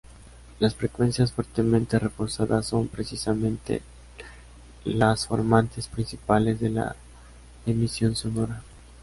[0.57, 3.83] Las frecuencias fuertemente reforzadas son precisamente
[4.83, 6.95] los formantes principales de la
[7.67, 8.63] emisión sonora.